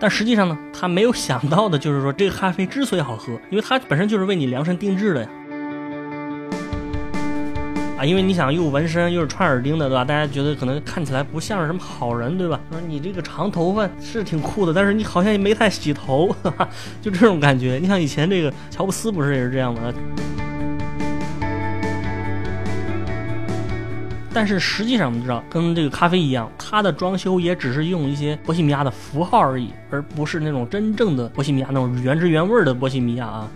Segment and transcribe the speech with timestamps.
[0.00, 5.28] 但实际上呢，他没有想到的就是说，这个咖啡之所以好喝，因为它本身就是为你量身定制的呀。
[7.98, 10.02] 啊，因为你想又纹身又是穿耳钉的，对吧？
[10.02, 12.58] 大家觉得可能看起来不像是什么好人，对吧？
[12.72, 16.34] 说你这个长头发是挺酷的，但是你好像也没太洗头，
[17.02, 17.78] 就这种感觉。
[17.78, 19.92] 你像以前这个乔布斯不是也是这样吗？
[24.32, 33.50] 但是实际上我们知道，跟这个咖啡一样，它的装修也只是用一些波西米亚的符号而已，而不是那种真正的波西米亚那种原汁原味的波西米亚啊。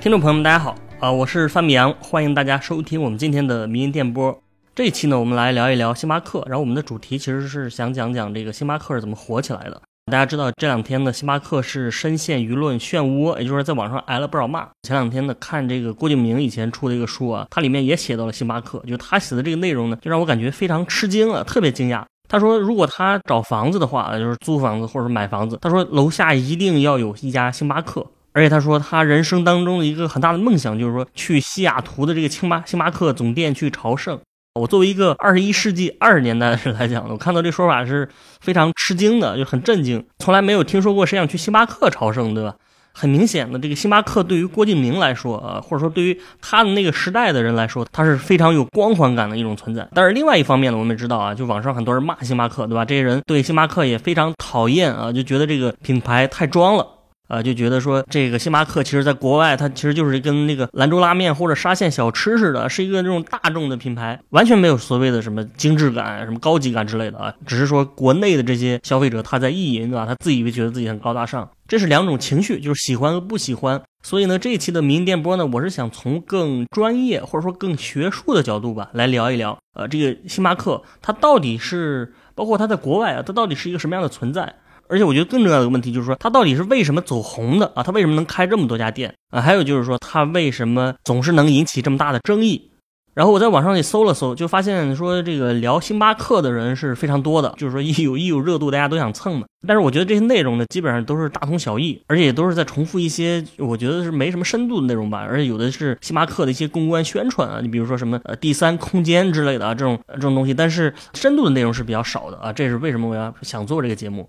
[0.00, 1.10] 听众朋友们，大家好啊！
[1.10, 4.40] 我是范米阳，欢迎大家收听我们今天的民营电波。
[4.76, 6.44] 这一期呢，我们来聊一聊星巴克。
[6.46, 9.82] 然后我们的主题其实是想讲讲这个星巴克是怎么火起来的。
[10.12, 14.68] 大家知道这两天呢，星巴克是深陷舆论漩涡，也就是在网上挨了不少骂。
[14.82, 22.04] 前两天呢，看这个郭敬明以前出的一个书啊，它里面也写到了星巴克，就他写的这个内容呢，就让我感觉非常吃惊啊，特别惊讶。
[22.28, 28.06] 他说，如果他找房子的话，就是租房子或者买房子，他说楼下一定要有一家星巴克。
[28.32, 34.20] 而且他说，他人生当中的一个很大的梦想就是说，去西雅图的这个星巴星巴克总店去朝圣。
[34.54, 38.06] 我作为一个二十一世纪二十年代的人来讲，我看到这说法是
[38.42, 42.54] 非常吃惊的，就很震惊，从来没有听说过谁想去星巴克朝圣，对吧？
[42.92, 49.88] 很明显的，这个星巴克对于郭敬明来说，呃，或者说对于他的那个时代的人来说，它是非常有光环感的一种存在。
[49.94, 52.84] 但是另外一方面呢，我们也知道啊，就网上很多人骂星巴克，对吧？
[52.84, 56.86] 这些人对星巴克也非常讨厌啊，就觉得这个品牌太装了。
[57.32, 67.32] 啊，就觉得说这个星巴克，其实在国外，它其实就是跟那个兰州拉面或者沙县小吃似的，是一个那种大众的品牌，完全没有所谓的什么精致感、什么高级感之类的啊。
[67.46, 70.04] 只是说国内的这些消费者他在意淫，对吧？
[70.04, 73.80] 他自以为觉得自己很高大上，这是两种情绪，就是喜欢和不喜欢。
[74.02, 84.54] 所以呢，这一期的民营电波呢，我是想从更专业或者说更学术的角度吧，来聊一聊，呃，这个星巴克它到底是，包括它在国外啊，它到底是一个什么样的存在？
[84.92, 87.82] 而且我觉得更重要的一个问题就是说，它到底是为什么走红的啊？
[87.82, 89.40] 它为什么能开这么多家店啊？
[89.40, 92.68] 还有就是说，它为什么总是能引起这么大的争议？
[93.14, 99.46] 然后我在网上也搜了搜，就发现说这个聊星巴克的人是非常多的，就是说一有一有热度，大家都想蹭嘛。
[99.66, 105.18] 但是我觉得这些内容呢，基本上都是大同小异，而且也都是在重复一些我觉得是没什么深度的内容吧。
[105.18, 112.52] 而且有的是星巴克的一些公关宣传啊，你比如说什么呃第三空间之类的啊这种这种东西，但是深度的内容是比较少的啊。
[112.52, 114.28] 这是为什么我要想做这个节目？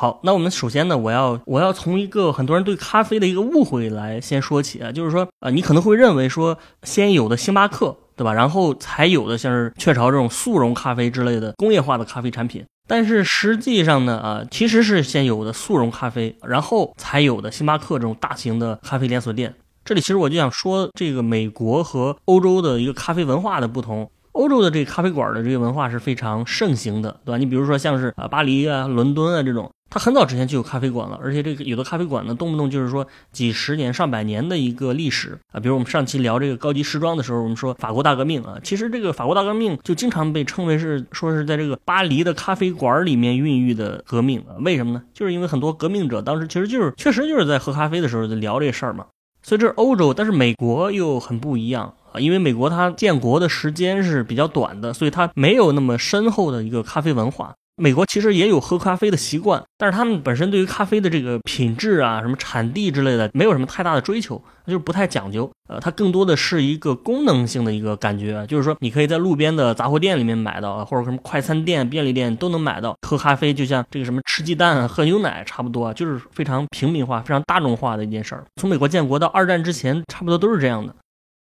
[0.00, 8.32] 好，那我们首先呢，我要我要从一个很多人对咖啡的一个误会来先说起啊，就是说啊，你可能会认为说先有的星巴克，对吧？
[8.32, 19.54] 然后才有的像是雀巢这种速溶咖啡之类的工业化的咖啡产品，但是实际上呢，啊，其实是先有的速溶咖啡，然后才有的星巴克这种大型的咖啡连锁店。
[19.84, 24.10] 这里其实我就想说，这个美国和欧洲的一个咖啡文化的不同。
[24.32, 27.36] 欧洲的这个咖啡馆的这个文化是非常盛行的，对吧？
[27.36, 29.70] 你比如说像是啊巴黎啊、伦敦啊这种。
[29.90, 35.58] 它很早之前就有咖啡馆了，而且这个有的咖啡馆呢，动不动就是说几十年、上百年的一个历史啊。
[35.58, 44.54] 比如我们上期聊这个高级时装的时候，我们说法国大革命啊，其实这个法国大革命就经常被称为是说是在这个巴黎的咖啡馆里面孕育的革命啊。
[44.60, 45.02] 为什么呢？
[45.12, 49.06] 就是因为很多革命者当时其实就是确实就是在喝咖啡的时候在聊这事儿嘛。
[49.42, 57.54] 所以这是欧洲，但是美国又很不一样啊，因为美国它建国的时间是比较短的，所以它没有那么深厚的一个咖啡文化。
[57.80, 64.36] 美国其实也有喝咖啡的习惯，但是他们本身对于咖啡的这个品质啊、什么产地之类的，没有什么太大的追求，
[64.66, 65.50] 就是不太讲究。
[65.66, 72.94] 呃，它更多的是一个功能性的一个感觉，就是说你可以在路边的杂货店里面买到，或者什么快餐店、便利店都能买到。
[73.08, 78.44] 喝咖啡就像这个什么吃鸡蛋、喝牛奶差不多，就是非常平民化、非常大众化的一件事儿。
[78.56, 80.94] 从美国建国到二战之前，差不多都是这样的。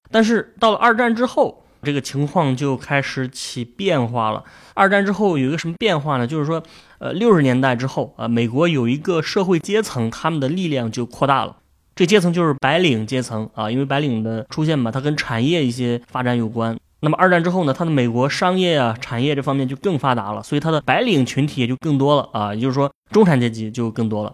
[0.09, 4.43] 但是到了二战之后，这个情况就开始起变化了。
[4.73, 6.25] 二战之后有一个什么变化呢？
[6.25, 6.63] 就是说，
[6.99, 11.57] 呃，六十年代之后啊，美国有一个社会阶层，他们的力量就扩大了。
[11.95, 16.75] 这阶层就是白领阶层啊，因为白领的出现嘛，它跟产业一些发展有关。
[17.01, 24.33] 那么二战之后呢，它的美国商业啊、产业这方面就更发达了，所以它的白领群体也就更多了啊，也就是说，中产阶级就更多了。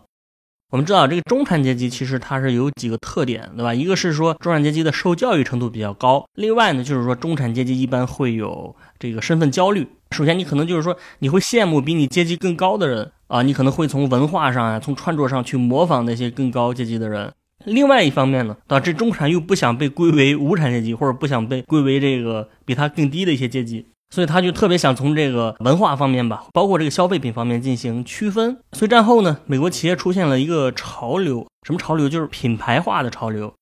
[0.71, 3.74] 我们知道这个中产阶级其实它是有几个特点，对吧？
[3.74, 9.88] 一个是说中产阶级的受教育程度比较高，另外呢就是说中产阶级一般会有这个身份焦虑。
[10.12, 17.31] 首先你可能就是说你会羡慕比你阶级更高的人啊，你可能会从文化上啊、从穿着上去模仿那些更高阶级的人。
[17.66, 23.88] 另外一方面呢，导致中产又不想被归为无产阶级，或者不想被归为这个比他更低的一些阶级。
[24.09, 28.57] 所以他就特别想从这个文化方面吧，包括这个消费品方面进行区分。
[28.71, 32.09] 所以战后呢，美国企业出现了一个潮流，什么潮流？
[32.09, 33.53] 就是品牌化的潮流。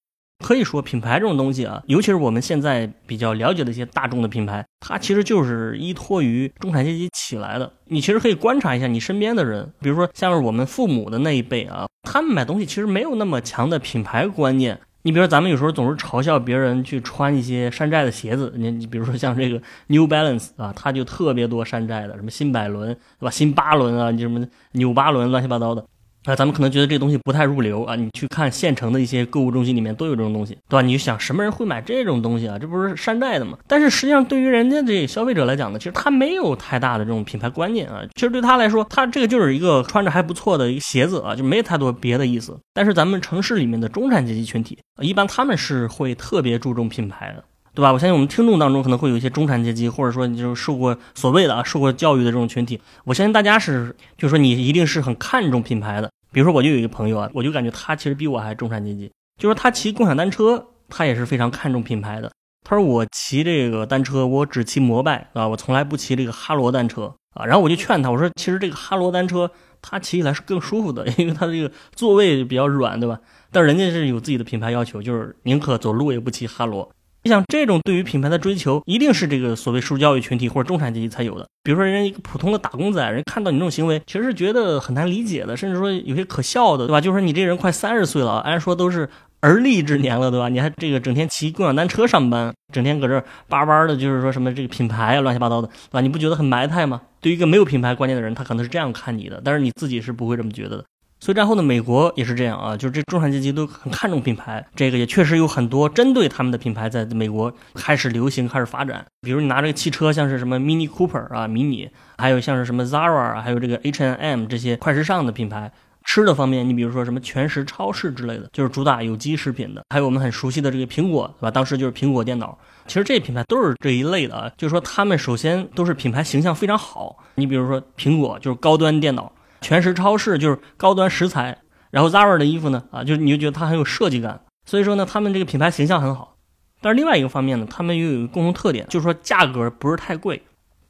[0.45, 7.73] 可以说，品牌这种东西啊，尤其是我们现在比较了解的一些大众的品牌，它其实就是依托于中产阶级起来的。
[7.85, 14.79] 你其实可以观察一下你身边的人，比如说像是我们父母的那一辈啊，他们买东西其实没有那么强的品牌观念。
[15.07, 19.56] 你比如说，咱们有时候总是嘲笑别人去穿一些山寨的鞋子，你你比如说像这个
[19.88, 23.31] New Balance 啊，它就特别多山寨的，什么新百伦对吧？
[23.31, 25.86] 新八伦啊，你什么纽巴伦，乱七八糟的。
[26.27, 30.81] 啊，咱们可能觉得这东西不太入流啊，你去看县城的一些购物中心里面都有这种东西，对吧？
[30.81, 32.59] 你就想什么人会买这种东西啊？
[32.59, 33.57] 这不是山寨的吗？
[33.65, 38.01] 但是实际上对于人家这消费者来讲呢，其实他没有太大的这种品牌观念啊。
[38.15, 42.59] 其实对他来说，他这个就是一个穿着还不错的一个鞋子啊，就没太多别的意思。
[42.73, 47.94] 但是咱们城市里面的中产阶级群体，一般他们是会特别注重品牌的，对吧？
[47.94, 56.12] 我相信我们听众当中可能会有一些中产阶级，或者说你就是受过所谓的啊受过教育的这种群体，我相信大家是，就是说你一定是很看重品牌的。
[56.31, 59.12] 比如说，我就有一个朋友啊，我就感觉他其实比我还中产阶级。
[59.41, 62.31] 就说他骑共享单车，他也是非常看重品牌的。
[62.68, 67.45] 他说我骑这个单车，我只骑摩拜啊，我从来不骑这个哈罗单车啊。
[67.45, 69.50] 然后我就劝他，我说其实这个哈罗单车
[69.81, 73.19] 它骑起来是更舒服的，因为它这个座位比较软，对吧？
[73.51, 76.89] 但人家是有自己的品牌要求，就是宁可走路也不骑哈罗。
[77.27, 81.45] 你想这种对于品牌的追求，一定是这个所谓受教育群体或者中产阶级才有的。
[81.62, 87.01] 比如说，人家一个普通的打工仔，人看到你这种行为，其实是觉得很难理解的，甚至说有些可笑的，对吧？
[87.01, 89.09] 就是说你这人快三十岁了，按说都是
[89.41, 90.47] 而立之年了，对吧？
[90.47, 96.00] 你还这个整天骑共享单车上班，整天搁这叭叭的，就是说什么这个品牌啊，乱七八糟的，对吧？
[96.00, 97.01] 你不觉得很埋汰吗？
[97.19, 100.85] 对于一个没有品牌观念的人，他可能是这样看你的，但是你自己是不会这么觉得的。
[101.19, 109.05] 所以战后的美国也是这样啊，就是这中产阶级都很看重品牌，这个也确实有很多针对他们的品牌在美国开始流行、开始发展。
[109.21, 115.71] 比如你拿这个汽车，像是什么 Mini Cooper 啊、迷你，还有像是什么 Zara，还有这个 H&M 这些快时尚的品牌。
[116.09, 119.83] 吃的方面，你比如说什么全食超市之类的，就是主打有机食品的。
[119.89, 121.51] 还有我们很熟悉的这个苹果，对吧？
[121.51, 122.57] 当时就是苹果电脑。
[122.85, 127.17] 其实这些品牌都是这一类的啊，就是说他们首先都是品牌形象非常好。
[127.35, 129.29] 你比如说苹果就是高端电脑。
[129.67, 131.57] 全食超市就是高端食材，
[131.91, 136.37] 然后 Zara 的衣服呢，啊，就你就觉得它很有设计感，所以说呢，他们这个品牌形象很好。
[136.79, 140.41] 但是另外一个方面呢，他们又有一个共同特点，就是说价格不是太贵，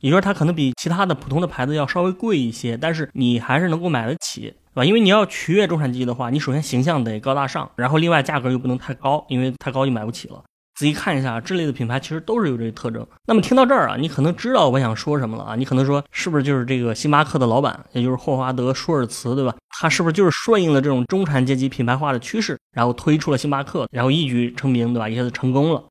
[0.02, 4.86] 也就是它可能比其他的普通的牌子要稍微贵一些，但是你还是能够买得起，对吧？
[4.86, 10.44] 因为你要取悦中产阶级的话，你首先形象得高大上，然后另外价格又不能太高，因为太高就买不起了。
[10.78, 13.06] 仔细看一下，这类的品牌其实都是有这个特征。
[13.26, 15.56] 那么听到这儿啊，你可能知道我想说什么了啊？
[15.56, 19.56] 你可能说，是不是就是这个星巴克的老板，也就是霍华德·舒尔茨，对吧？
[19.80, 25.10] 他是不是就是顺应了这种中产阶级品牌化的趋势，然后推出了星巴克，然后一举成名，对吧？
[25.10, 25.84] 一下子成功了？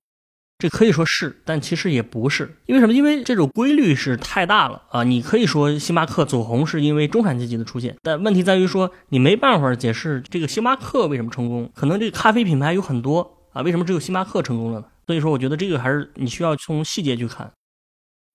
[0.58, 2.56] 这可以说是，但其实也不是。
[2.66, 2.92] 因为什么？
[2.94, 5.02] 因为这种规律是太大了啊！
[5.02, 11.68] 你可以说星巴克走红是因为中产阶级的出现，但问题在于说你没办法解释这个星巴克为什么成功。
[11.74, 13.35] 可能这个咖啡品牌有很多。
[13.56, 14.86] 啊，为什么只有星巴克成功了呢？
[15.06, 17.50] 所以说，我觉得这个还是你需要从细节去看。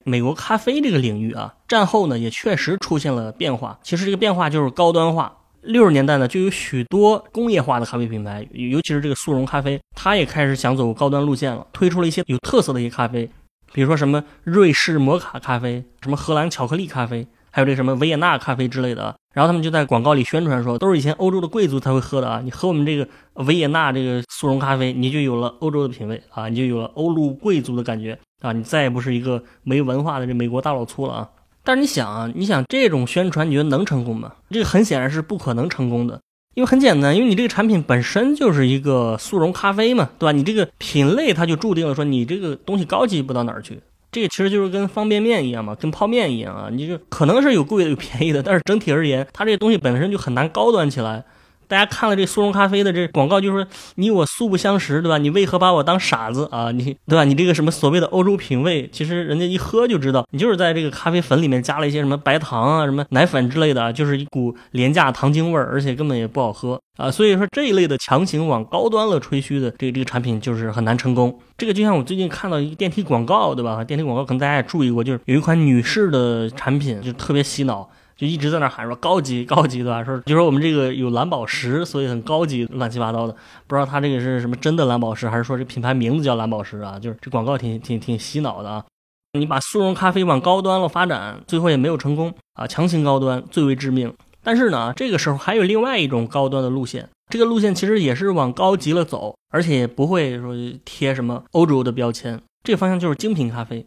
[0.04, 3.78] 美国咖啡这个领域啊，战后呢也确实出现了变化。
[3.84, 5.38] 其实这个变化就是高端化。
[5.62, 13.30] 六十年代呢，就有许多工业化的咖啡品牌，尤其是这个速溶咖啡，它也开始想走高端路线了，推出了一些有特色的一些咖啡，
[13.72, 17.28] 比如说什么瑞士摩卡咖啡，什么荷兰巧克力咖啡。
[17.52, 22.42] 还有这什么维也纳咖啡之类的，然后他们就在广告里宣传说，都是以前欧洲的贵族才会喝的啊！
[22.44, 23.08] 你喝我们这个
[23.46, 28.54] 维也纳这个速溶咖啡，你就有了欧洲的品味啊，你就有了欧陆贵族的感觉啊！
[28.54, 31.30] 你再也不是一个没文化的这美国大老粗了啊！
[31.64, 34.32] 但是你想啊，你想这种宣传，你觉得能成功吗？
[34.50, 36.22] 这个很显然是不可能成功的，
[36.56, 40.32] 因为很简单，因为你这个产品本身就是一个速溶咖啡嘛，对吧？
[40.32, 43.82] 你这个品类它就注定了说你这个东西高级不到哪儿去。
[44.12, 51.24] 这个其实就是跟方便面一样嘛，跟泡面一样啊，你就可能是有贵的有便宜的，但是整体而言，它这东西本身就很难高端起来。
[51.72, 55.18] 大家看了这速溶咖啡的这广告，就是说你我素不相识，对吧？
[55.18, 56.70] 你为何把我当傻子啊？
[56.70, 57.24] 你对吧？
[57.24, 67.10] 你这个什么所谓的欧洲品味，其实人家一喝就知道，你就是在这个咖啡粉里面加了一些什么白糖啊、什么奶粉之类的，就是一股廉价糖精味儿，而且根本也不好喝啊。
[67.10, 71.40] 所以说这一类的强行往高端了吹嘘的这个这个产品，就是很难成功。
[71.58, 73.82] 这个就像我最近看到一个电梯广告，对吧？
[73.82, 77.90] 电梯广告可能大家也注意过，就是有一款女士的产品，就特别洗脑。
[78.22, 80.04] 就一直在那喊说高级高级对吧？
[80.04, 83.34] 说就说我们这个有蓝宝石，所以很高级，乱七八糟的。
[83.66, 87.00] 不知道他这个是什么真的蓝宝石，还是说这品牌名字叫蓝宝石啊？
[87.00, 88.86] 就是这广告挺挺挺洗脑的啊！
[89.34, 92.68] 你把速溶咖啡往高端了发展，最后也没有成功啊！
[92.68, 94.14] 强行高端最为致命。
[94.44, 100.54] 但是呢，这个时候还有另外一种高端的路线，这个路线其实也是往高级了走，而且不会说
[100.86, 102.40] 贴什么欧洲的标签。
[102.64, 103.84] 这个方向就是精品咖啡。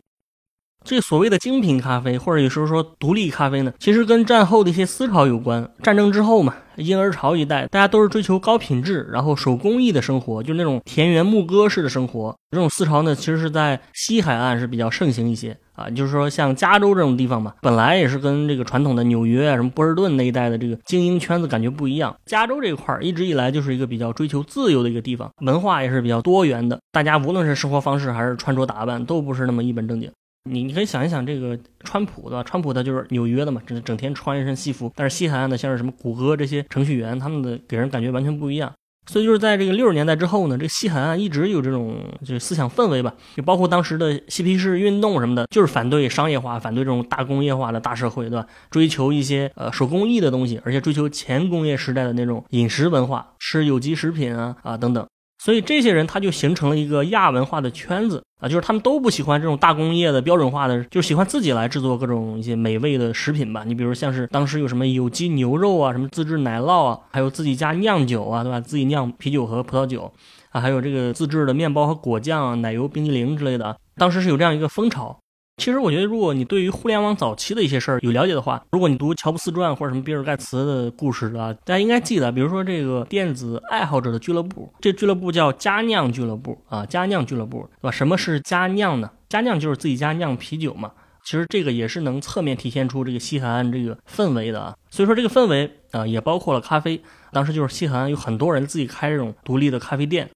[0.85, 5.69] 这所谓的精品咖啡，或者有时候说独立咖啡呢，其实跟战后的一些思潮有关。
[5.83, 12.37] 战争之后嘛，婴儿潮一代，大家都是追求高品质，然后手工艺的生活，就是那种田园牧歌式的生活。
[12.51, 15.89] 这种思潮呢，其实是在西海岸是比较盛行一些啊。
[15.89, 22.15] 就是说，像加州这种地方嘛，本来也是跟这个传统的纽约啊、什么波士顿那一带的这个精英圈子感觉不一样。
[22.27, 30.11] 加州这块儿一直以来就是一个比较追求自由的一个地方，文化也是比较多元的，大家无论是生活方式还是穿着打扮，都不是那么一本正经。
[30.51, 32.43] 你你可以想一想，这个川普对吧？
[32.43, 34.93] 川普他就是纽约的嘛，整整天穿一身西服。
[34.95, 38.71] 但是西海岸的，像是什么谷歌这些程序员，他们的给人感觉完全不一样。
[39.07, 48.47] 所以就是在这个六十年代之后呢，这个西海岸一直有这种就是思想氛围吧，就包括当时的嬉皮士运动什么的，就是反对商业化，反对这种大工业化的大社会，对吧？
[48.71, 55.07] 追求一些呃手工艺的东西，而且追求前工业时代的那种饮食文化，吃有机食品啊啊等等。
[55.45, 63.63] 所以这些人他就形成了一个亚文化的圈子啊，就是他们都不喜欢这种大工业的标准化的，就喜欢自己来制作各种一些美味的食品吧。
[63.67, 68.59] 你比如像是当时有什么有机牛肉啊，什么自制奶酪啊，还有自己家酿酒啊，对吧？
[68.59, 70.11] 自己酿啤酒和葡萄酒
[70.49, 75.15] 啊，还有这个自制的面包和果酱啊，奶油冰激凌之类的，当时是有这样一个风潮。
[75.57, 87.91] 其实我觉得，如果你对于互联网早期的一些事儿有了解的话，如果你读乔布斯传或者什么比尔盖茨的故事啊，大家应该记得，比如说这个电子爱好者的俱乐部，这俱乐部叫佳酿俱乐部啊，佳酿俱乐部，对吧？
[87.93, 89.09] 什么是佳酿呢？
[89.29, 90.91] 佳酿就是自己家酿啤酒嘛。
[91.25, 94.75] 其实这个也是能侧面体现出这个西海岸这个氛围的啊。
[94.91, 97.01] 所以说这个氛围啊，也包括了咖啡。
[97.33, 100.29] 当时就是西海岸有很多人自己开这种独立的咖啡店。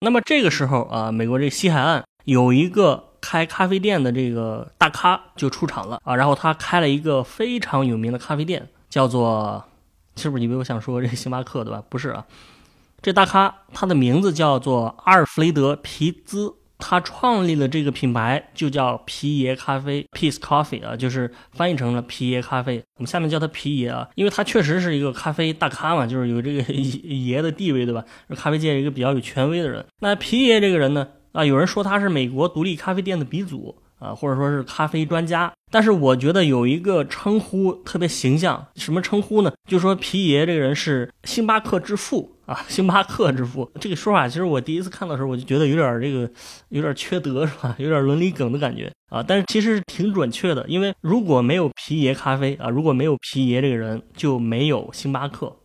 [0.00, 3.11] 那么这个时候啊，美国这西海岸有一个。
[3.22, 9.64] 开咖啡店的这个大咖就出场了啊，然后他开了一个非常有名的咖啡店，叫做，
[10.16, 11.82] 是不是以为我想说这星巴克对吧？
[11.88, 12.26] 不是啊，
[13.00, 22.82] 这大咖他的名字叫做阿尔弗雷德皮兹，他创立了这个品牌就叫皮爷咖啡 （Peace Coffee） 啊，就是翻译成了皮爷咖啡。
[22.96, 28.04] 我们下面叫他皮爷啊，因为他确实是一个咖啡大咖嘛，就是有这个 爷的地位对吧？
[28.28, 29.86] 是咖啡界一个比较有权威的人。
[30.00, 31.06] 那皮爷这个人呢？
[31.32, 35.52] 啊，有人说他是美国独立咖啡店的鼻祖啊，或者说是咖啡专家。
[35.70, 39.50] 但是我觉得有一个称呼特别形象，什么称呼呢？
[39.66, 43.70] 就说皮爷这个人是星巴克之父啊， 星巴克之父。
[43.80, 46.30] 这个说法其实我第一次看的时候，我就觉得有点这个
[46.68, 47.74] 有点缺德是吧？
[47.80, 49.24] 有点伦理梗的感觉啊。
[49.26, 55.56] 但是其实挺准确的，因为如果没有皮爷咖啡啊，如果没有皮爷这个人，就没有星巴克。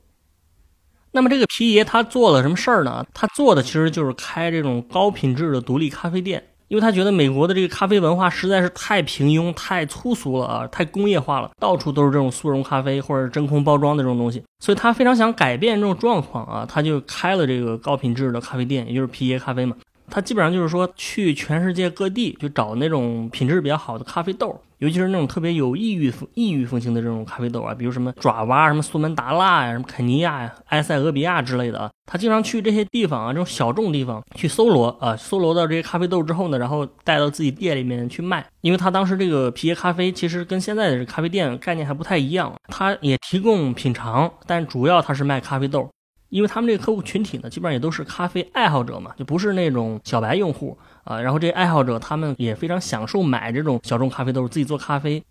[1.18, 3.04] 那么这个皮爷他做了什么事儿呢？
[3.12, 19.76] 他做的其实就是开这种高品质的独立咖啡店，因为他觉得美国的这个咖啡文化实在是太平庸、太粗俗了啊，太工业化了，到处都是这种速溶咖啡或者真空包装的这种东西，所以他非常想改变这种状况啊，他就开了这个高品质的咖啡店，也就是皮爷咖啡嘛。
[20.12, 24.62] 他基本上就是说去全世界各地去找那种品质比较好的咖啡豆。
[24.80, 38.46] 尤其是那种特别有异域风、异域风情的这种咖啡豆啊，比如什么爪哇、什么苏门答腊呀、什么肯尼亚呀、埃塞俄比亚之类的啊，他经常去这些地方啊，这种小众地方去搜罗啊，搜罗到这些咖啡豆之后呢，然后带到自己店里面去卖。
[38.62, 45.90] 因为他当时这个皮耶咖啡其实跟现在的这咖啡店概念还不太一样，他也提供品尝，但主要他是卖咖啡豆。
[46.30, 51.22] 因为他们这个客户群体呢，基本上也都是咖啡爱好者嘛，就不是那种小白用户啊。
[51.22, 55.24] 然后这些爱好者他们也非常享受买这种小众咖啡豆，自己做咖啡。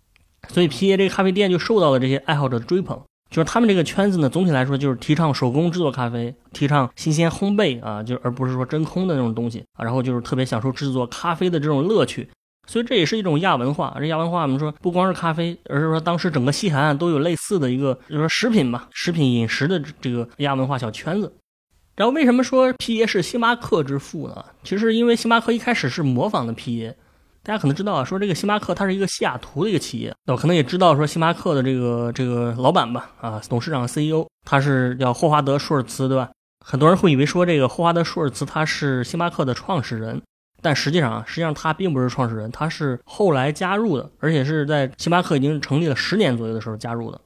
[0.49, 2.99] 所以皮耶这个咖啡店就受到了这些爱好者的追捧。
[3.29, 9.83] 就是他们这个圈子呢，总体来说就是提倡手工制作咖啡，提倡新鲜烘焙啊，就而不是说真空的那种东西啊。
[9.83, 12.29] 然后就是特别享受制作咖啡的这种乐趣。
[12.67, 13.95] 所以这也是一种亚文化。
[13.97, 21.33] 这亚文化我们说不光是咖啡，而是说当时整个西海岸都有类似的一个，就是说食品吧，食品饮食的这个亚文化小圈子。
[21.95, 24.45] 然后为什么说皮耶是星巴克之父呢？
[24.63, 26.95] 其实因为星巴克一开始是模仿的皮耶。
[27.41, 36.29] 大家可能知道啊，说这个星巴克它是一个西雅图的一个企业，那我可能也知道说星巴克的这个这个老板吧，啊，董事长 CEO 他是叫霍华德·舒尔茨，对吧？
[36.59, 40.21] 很多人会以为说这个霍华德·舒尔茨他是星巴克的创始人。
[40.67, 47.21] 但实际上啊，实际上他并不是创始人，他是后来加入的，而且是在星巴克已经成立了十年左右的时候加入的。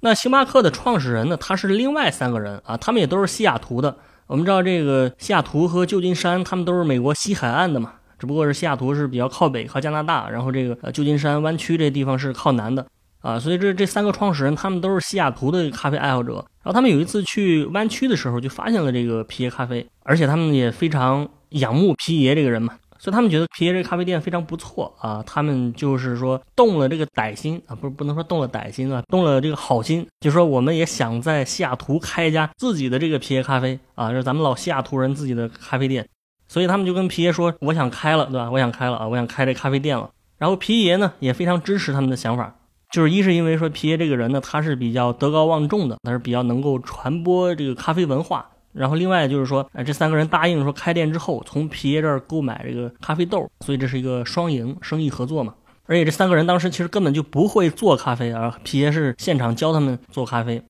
[0.00, 3.94] 那星巴克的创始人呢，他是另外三个人啊，他们也都是西雅图的。
[4.26, 12.86] 我们知道这个西雅图和旧金山，他们都是美国西海岸的嘛，只不过是西雅图是比较靠北，靠加拿大，然后这个呃旧金山湾区这地方是靠南的
[13.20, 16.36] 啊，所以这这三个创始人他们都是西雅图的咖啡爱好者。
[16.62, 21.28] 然后他们有一次去湾区的时候，就发现了这个皮耶咖啡，而且他们也非常。
[21.54, 25.22] 仰慕皮爷这个人嘛，所以他们觉得皮爷这个咖啡店非常不错啊。
[25.26, 36.08] 他们就是说动了这个歹心啊，不是不能说动了歹心啊，动了这个好心，就说我们也想在西雅图开一家自己的这个皮爷咖啡啊，就是咱们老西雅图人自己的咖啡店。
[36.48, 38.50] 所以他们就跟皮爷说，我想开了，对吧？
[38.50, 40.10] 我想开了啊，我想开这咖啡店了。
[40.36, 42.54] 然后皮爷呢也非常支持他们的想法，
[42.90, 48.50] 就是一是因为说皮爷这个人呢他是比较德高望重的，他是比较能够传播这个咖啡文化。
[48.72, 55.54] 然后另外就是说，哎，这三个人答应说开店之后从皮爷这儿购买这个咖啡豆，所以这是一个双赢生意合作嘛。
[55.86, 60.62] 而且这三个人当时其实根本就不会做咖啡啊，皮爷是现场教他们做咖啡。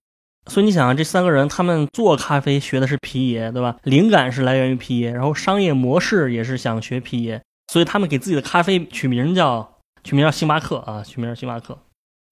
[0.46, 3.76] 所以你想啊，这三个人他们做咖啡学的是皮爷，对吧？
[3.84, 7.40] 灵感是来源于皮爷，然后商业模式也是想学皮爷，
[7.72, 11.78] 所以他们给自己的咖啡取名叫取名叫星巴克啊，取名叫星巴克。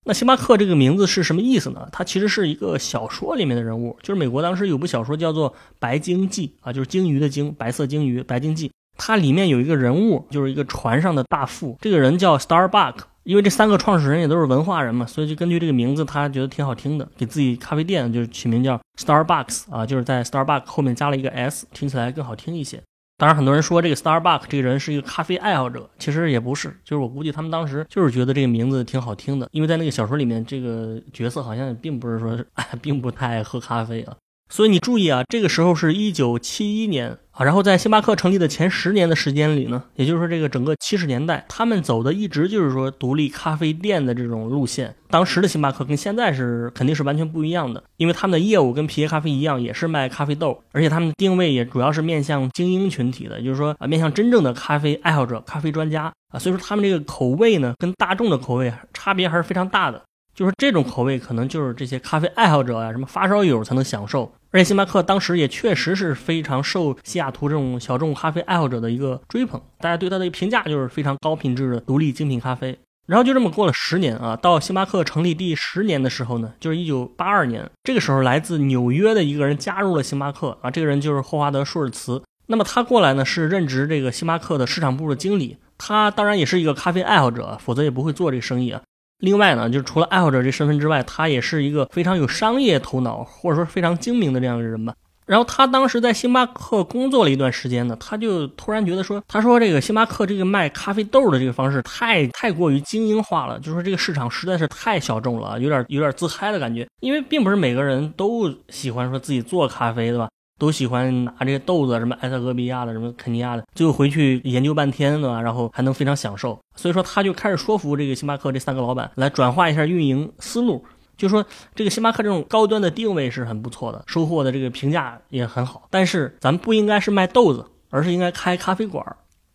[0.04, 1.88] 那星巴克这个名字是什么意思呢？
[1.92, 8.70] 它其实是一个小说里面的人物，就是美国当时有部小说叫做《白鲸记》啊，就是鲸鱼的鲸，白色鲸鱼，白鲸记。
[8.96, 12.94] 它里面有一个人物，就是一个船上的大副，这个人叫 Starbuck。
[13.22, 22.82] 因为这三个创始人也都是文化人嘛，所以就根据这个名字，他觉得挺好听的，给自己咖啡店就是取名叫 Starbucks 啊，就是在 Starbucks 后面加了一个 S，听起来更好听一些。
[23.20, 32.42] 当然，很多人说这个 Starbucks 这个人是一个咖啡爱好者，其实也不是，就是我估计他们当时就是觉得这个名字挺好听的，因为在那个小说里面，这个角色好像并不是说
[32.80, 34.16] 并不太爱喝咖啡啊。
[34.50, 44.92] 所以你注意啊，这个时候是一九七一年啊，然后在星巴克成立的前十年的时间里呢，也就是说这个整个七十年代，他们走的一直就是说独立咖啡店的这种路线。
[45.08, 60.02] 当时的星巴克跟现在是肯定是完全不一样的，因为他们的业务跟皮耶咖啡一样，也是卖咖啡豆，而且他们的定位也主要是面向精英群体的，就是说啊，面向真正的咖啡爱好者、咖啡专家啊，所以说他们这个口味呢，跟大众的口味差别还是非常大的。
[60.32, 64.32] 就是这种口味，可能就是这些咖啡爱好者啊，什么发烧友才能享受。
[64.52, 72.78] 而且星巴克当时也确实是非常受西雅图这种小众咖啡爱好者的一个追捧，大家对它的评价就是非常高品质的独立精品咖啡。
[73.06, 82.22] 然后就这么过了十年啊，到星巴克成立第十年的时候呢，就是一九八二年，这个时候来自纽约的一个人加入了星巴克啊，这个人就是霍华德舒尔茨。
[82.46, 88.82] 那么他过来呢是任职这个星巴克的市场部的经理，他当然也是一个咖啡爱好者，否则也不会做这个生意啊。
[89.20, 94.94] 另外呢，就是除了爱好者这身份之外，他也是一个非常有商业头脑，或者说非常精明的这样一个人吧。
[95.26, 106.84] 然后他当时在星巴克工作了一段时间呢，他就突然觉得说，他说这个星巴克这个卖咖啡豆的这个方式太太过于精英化了，就是说这个市场实在是太小众了，有点有点自嗨的感觉。
[106.98, 110.28] 因为并不是每个人都喜欢说自己做咖啡，对吧？
[110.60, 115.40] 都喜欢拿这些豆子，什么埃塞俄比亚的，什么肯尼亚的，最后回去研究半天，对吧？
[115.40, 116.56] 然后还能非常享受。
[116.76, 120.84] 所以说，他就开始说服这个星巴克这三个老板来转化一下运营思路，
[121.16, 121.44] 就说
[121.74, 125.88] 这个星巴克这种高端的定位是很不错的，收获的这个评价也很好。
[125.90, 129.04] 但是咱们不应该是卖豆子，而是应该开咖啡馆，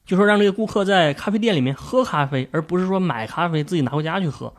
[0.06, 4.52] 就说让这个顾客在咖啡店里面喝咖啡，而不是说买咖啡自己拿回家去喝。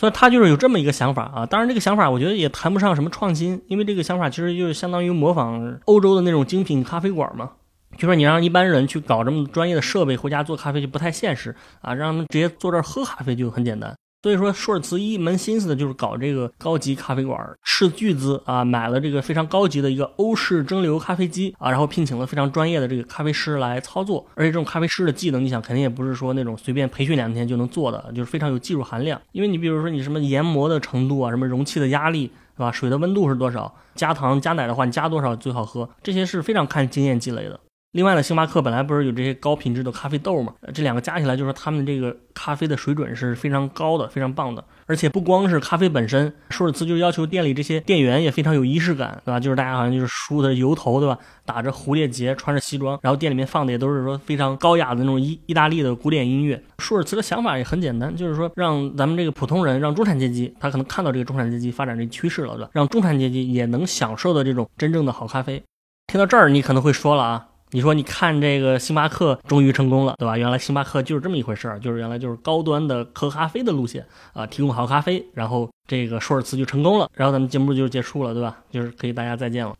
[0.00, 7.50] 所以他就是有这么一个想法啊，当然这个想法我觉得也谈不上什么创新，因为这个想法其实就是相当于模仿欧洲的那种精品咖啡馆嘛。
[7.98, 13.94] 就说你让一般人去搞这么专业的设备回家做咖啡就不太现实啊，让他们直接坐这儿喝咖啡就很简单。
[14.22, 24.26] 所以说，舒尔茨一门心思的就是搞这个高级咖啡馆，斥巨资啊，买了这个非常高级的一个欧式蒸馏咖啡机啊，然后聘请了非常专业的这个咖啡师来操作。
[24.34, 29.18] 而且这种咖啡师的技能，你想肯定也不是说那种随便培训两天就能做的，就是非常有技术含量。
[29.32, 32.70] 因为你比如说你什么研磨的程度啊，什么容器的压力，对吧？
[32.70, 33.74] 水的温度是多少？
[33.94, 35.88] 加糖加奶的话，你加多少最好喝？
[36.02, 37.58] 这些是非常看经验积累的。
[37.92, 40.54] 另外呢，星巴克本来不是有这些高品质的咖啡豆嘛？
[40.72, 44.64] 这两个加起来，就是说他们这个咖啡的水准是非常高的，非常棒的。
[44.86, 49.40] 而且不光是咖啡本身，舒尔茨就要求店里这些店员也非常有仪式感，对吧？
[49.40, 51.18] 就是大家好像就是梳的油头，对吧？
[51.44, 56.62] 打着蝴蝶结，穿着西装，然后店里面放的也都是说非常高雅的那种意意大利的古典音乐。
[56.78, 62.70] 舒尔茨的想法也很简单，就是说让咱们这个普通人，让中产阶级，他可能看到这个中产阶级发展这趋势了，对吧？
[62.72, 65.60] 让中产阶级也能享受的这种真正的好咖啡。
[66.06, 67.46] 听到这儿，你可能会说了啊。
[67.72, 70.36] 你说，你看这个星巴克终于成功了，对吧？
[70.36, 78.58] 原来星巴克就是这么一回事儿，就是原来就是高端的喝咖啡的路线啊，提供好咖啡，然后这个舒尔茨就成功了，然后咱们节目就结束了，对吧？
[78.72, 79.72] 就是可以大家再见了。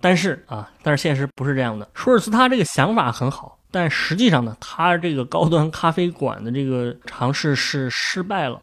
[0.00, 8.58] 但是啊，但是现实不是这样的，舒尔茨他这个想法很好，但实际上呢，他这个高端咖啡馆的这个尝试是失败了。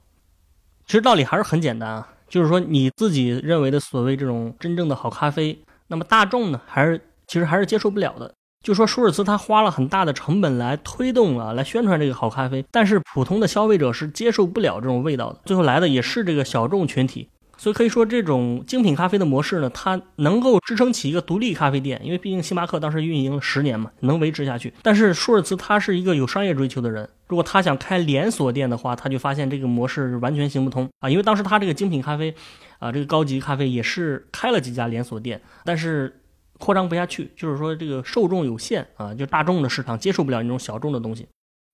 [0.87, 6.99] 其实道理还是很简单啊，就是说你自己认为的所谓这种真正的好咖啡，那么大众呢还是。
[7.27, 8.33] 其实还是接受不了的。
[8.63, 15.39] 就说舒尔茨他花了很大的成本来推动啊，来宣传这个好咖啡，但是普通的消费者是接受不了这种味道的。
[15.45, 24.73] 最后来的也是这个小众群体，所以可以说这种精品咖啡的模式呢，它能够支撑起一个独立咖啡店，因为毕竟星巴克当时运营了十年嘛，能维持下去。
[24.81, 32.33] 但是舒尔茨他是一个有商业追求的人，如果他想开连锁店的话，他就发现这个模式完全行不通啊，因为当时他这个精品咖啡，
[32.79, 36.21] 啊，这个高级咖啡也是开了几家连锁店，但是。
[36.57, 41.27] 扩张不下去，就是说这个受众有限啊，就大众的市场接受不了那种小众的东西，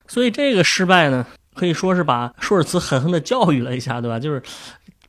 [0.08, 4.20] 所以这个失败呢，可以说是把舒尔茨狠狠的教育了一下，对吧？
[4.20, 4.42] 就是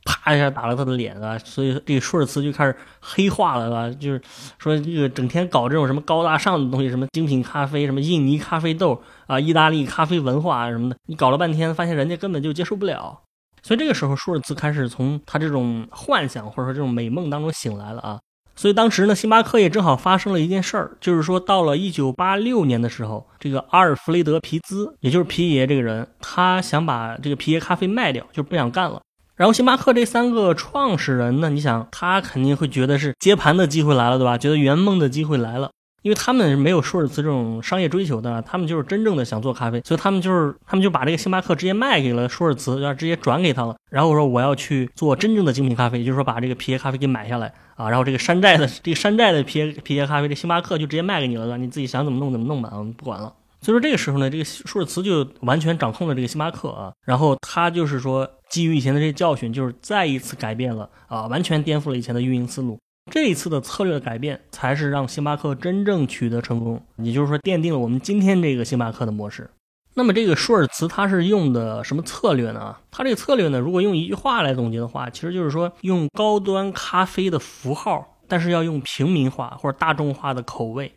[0.05, 3.97] 啪一下打了他的脸啊，所以这个舒尔茨就开始黑化了，对吧？
[3.99, 4.21] 就是
[4.57, 13.19] 说这个整天搞这种什么高大上的东西，什么精品咖啡，什么印尼咖啡豆啊，意大利咖啡文化什么的，你搞了半天，发现人家根本就接受不了。
[13.63, 18.19] 所以这个时候，舒尔茨开始从他这种幻想或者说这种美梦当中醒来了啊。
[18.55, 29.01] 所以当时呢，星巴克也正好发生了一件事儿，就是说到了一九八六年的时候，这个阿尔弗雷德皮兹，也就是皮爷这个人，他想把这个皮爷咖啡卖掉，就不想干了。
[29.35, 34.37] 然后星巴克这三个创始人呢，你想他肯定会觉得是接盘的机会来了，对吧？
[34.37, 35.71] 觉得圆梦的机会来了。
[36.05, 43.75] 因为他们没有舒尔茨这种商业追求的，他们就是真正的想做咖啡，所以他们就是他们就把这个星巴克直接卖给了舒尔茨，要直接转给他了。
[43.89, 47.89] 然后我说我要去做真正的精品咖啡，就是说把这个皮耶咖啡给买下来啊。
[47.89, 53.33] 然后这个山寨的这个山寨的皮耶皮耶咖啡，这星巴克就直接卖给你了，你自己想怎么弄怎么弄吧，我们不管了。
[53.61, 56.93] 所以说这个时候呢，这个舒尔茨就完全掌控了这个星巴克啊。
[57.03, 62.77] 然后他就是说基于以前的这些教训，就是再一次改变了啊，完全颠覆了以前的运营思路。
[63.11, 69.49] 这一次的策略的改变，才是让星巴克真正取得成功，也就是说奠定了我们今天这个星巴克的模式。
[69.93, 72.75] 那么这个舒尔茨他是用的什么策略呢？
[72.91, 80.91] 他这个策略呢，如果用一句话来总结的话，其实就是说用高端咖啡的符号，但是要用平民化或者大众化的口味。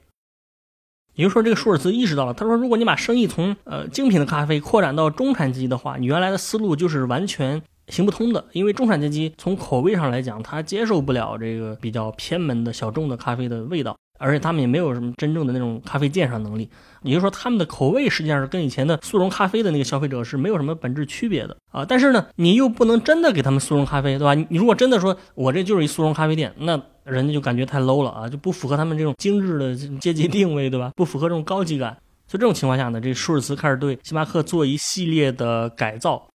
[1.15, 7.63] 也就是说，这个舒尔茨意识到了，他说，如果你把生意从呃精品的咖啡扩展到中产阶级的话，你原来的思路就是完全。
[7.89, 16.69] 行不通的，因为中产阶级从口味上来讲，他接受不了这个比较偏门的小众的咖啡的味道，而且他们也没有什么真正的那种咖啡鉴赏能力。
[17.03, 21.85] 也就是说，他们的口味实际上是跟以前的速溶咖啡的那个消费者是没有什么本质区别的啊。
[21.85, 24.35] 但是呢，你又不能真的给他们速溶咖啡，对吧？
[24.35, 30.91] 你如果真的说我这就是一速溶咖啡店，那人家就感觉太 low 了啊，就不符合他们这种精致的阶级定位，对吧？
[30.97, 31.97] 不符合这种高级感。
[32.27, 36.29] 所以这种情况下呢，这舒尔茨开始对星巴克做一系列的改造。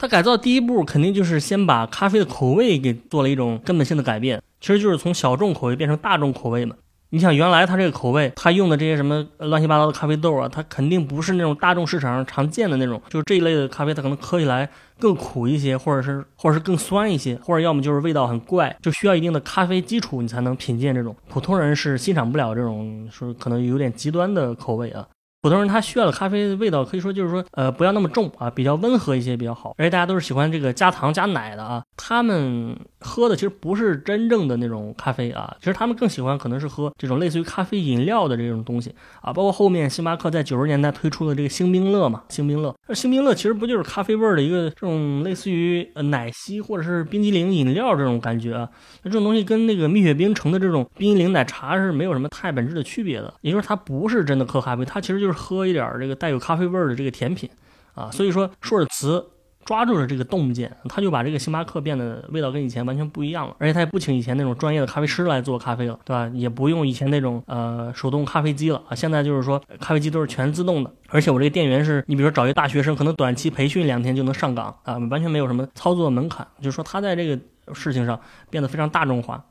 [0.00, 6.74] 他改造第一步肯定就是先把咖啡的口味给做了一种根本性的改变，其实就是从小众口味变成大众口味嘛。
[7.10, 14.66] 你想原来他这个口味，他用的这些什么乱七八糟的咖啡豆啊，它肯定不是那种大众市场上常见的那种，就是这一类的咖啡，它可能喝起来
[14.98, 25.06] 更苦一些，或者是或者是更酸一些，或者要么就是味道很怪，就需要一定的咖啡基础你才能品鉴这种，普通人是欣赏不了这种说可能有点极端的口味啊。
[25.42, 29.74] 普通人他需要的咖啡的味道，可以说就是说，呃，不要那么重啊，比较温和一些比较好。
[29.78, 39.32] 而且大家都是喜欢这个加糖加奶的啊，他们喝的其实不是真正的那种咖啡啊，其实他们更喜欢可能是喝这种类似于咖啡饮料的这种东西啊。
[39.32, 48.68] 包括后面星巴克在九十年代推出的这个星冰乐嘛，星冰乐，那星冰乐其实不就是咖啡味儿的一个这种类似于呃奶昔或者是冰激凌饮料这种感觉啊？
[49.02, 55.40] 那这种东西跟那个蜜雪冰城的这种冰激凌奶茶是没有什么太本质的区别的，也就是它不是真的喝咖啡，它其实就是。
[55.40, 57.48] 喝一点这个带有咖啡味儿的这个甜品，
[57.94, 59.24] 啊，所以说舒尔茨
[59.64, 66.28] 抓住了这个洞见，他就把这个星巴克变得味道跟以前完全不一样了，而且他也不请以前那种专业的咖啡师来做咖啡了，对吧？
[66.34, 77.38] 也不用以前那种呃手动咖啡机了啊，现在就是说咖啡机都是全自动的，而且我这个店员是你比如说找一个大学生，可能短期培训两天就能上岗啊，完全没有什么操作门槛，就是说他在这个
[77.74, 78.18] 事情上
[78.48, 79.44] 变得非常大众化。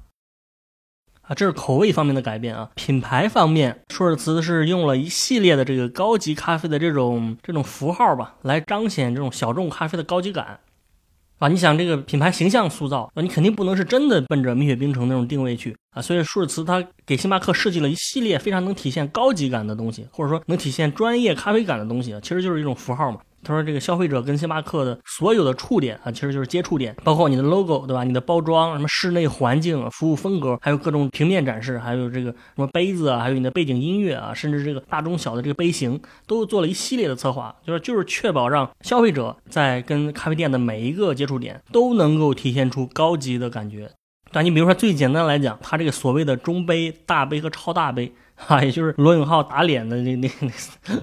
[1.30, 2.72] 啊，这是口味方面的改变啊。
[2.74, 10.60] 品牌方面，舒尔茨是用了一系列的这个高级咖啡的这种这种符号吧，来彰显这种小众咖啡的高级感。
[11.38, 16.02] 啊，你想这个品牌形象塑造，那你肯定不能是真的奔着蜜雪冰城那种定位去啊。
[16.02, 23.20] 所以舒尔茨他给星巴克设计了一系列非常能体现高级感的东西，或者说能体现专业咖啡感的东西，其实就是一种符号嘛。
[23.44, 28.04] 他说：“这个消费者跟星巴克的所有的触点啊，其实就是接触点，包括你的 logo，对吧？
[28.04, 43.90] 你的包装，什么室内环境、服务风格，还有各种平面展示，还有这个什么杯子啊，还有你的背景音乐啊，甚至这个大中小的这个杯型，都做了一系列的策划，就是就是确保让消费者在跟咖啡店的每一个接触点都能够体现出高级的感觉。
[44.32, 48.14] 但你比如说最简单来讲，它这个所谓的中杯、大杯和超大杯
[48.48, 50.50] 啊，也就是罗永浩打脸的那那那